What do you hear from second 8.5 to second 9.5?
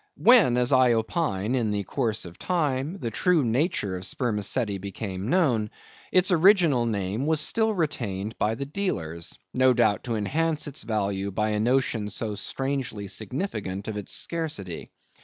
the dealers;